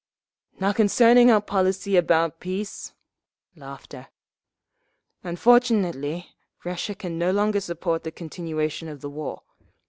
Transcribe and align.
"Now 0.59 0.73
concerning 0.73 1.29
our 1.29 1.41
policy 1.41 1.95
about 1.95 2.39
peace." 2.39 2.93
"Unfortunately 5.23 6.29
Russia 6.63 6.95
can 6.95 7.19
no 7.19 7.29
longer 7.29 7.59
support 7.61 8.03
the 8.03 8.11
continuation 8.11 8.87
of 8.87 9.01
the 9.01 9.11
war. 9.11 9.43